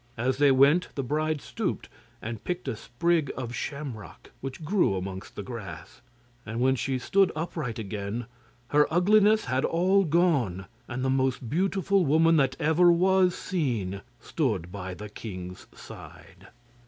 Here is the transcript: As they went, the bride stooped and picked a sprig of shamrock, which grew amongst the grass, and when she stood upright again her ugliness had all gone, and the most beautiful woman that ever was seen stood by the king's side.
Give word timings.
As 0.17 0.39
they 0.39 0.49
went, 0.49 0.87
the 0.95 1.03
bride 1.03 1.41
stooped 1.41 1.87
and 2.23 2.43
picked 2.43 2.67
a 2.67 2.75
sprig 2.75 3.31
of 3.37 3.53
shamrock, 3.53 4.31
which 4.41 4.65
grew 4.65 4.95
amongst 4.95 5.35
the 5.35 5.43
grass, 5.43 6.01
and 6.43 6.59
when 6.59 6.75
she 6.75 6.97
stood 6.97 7.31
upright 7.35 7.77
again 7.77 8.25
her 8.69 8.91
ugliness 8.91 9.45
had 9.45 9.63
all 9.63 10.03
gone, 10.03 10.65
and 10.87 11.05
the 11.05 11.11
most 11.11 11.47
beautiful 11.47 12.03
woman 12.03 12.35
that 12.37 12.55
ever 12.59 12.91
was 12.91 13.35
seen 13.35 14.01
stood 14.19 14.71
by 14.71 14.95
the 14.95 15.07
king's 15.07 15.67
side. 15.71 16.47